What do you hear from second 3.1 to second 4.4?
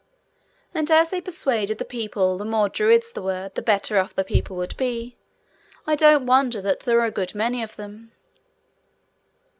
there were, the better off the